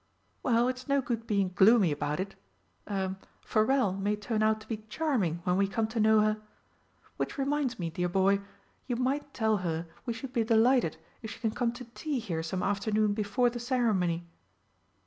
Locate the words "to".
4.61-4.67, 5.89-5.99, 11.73-11.83